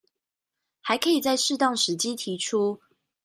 [0.81, 2.81] 還可以在適當時機提出